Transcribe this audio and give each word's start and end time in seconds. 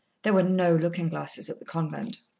There 0.23 0.33
were 0.33 0.41
no 0.41 0.75
looking 0.75 1.09
glasses 1.09 1.47
at 1.47 1.59
the 1.59 1.65
convent. 1.65 2.17